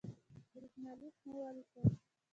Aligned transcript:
برېښنالک 0.53 1.15
مو 1.25 1.33
ولیکئ 1.43 1.85